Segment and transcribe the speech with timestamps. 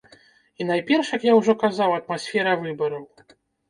[0.59, 3.11] І найперш, як я ўжо казаў, атмасфера выбараў.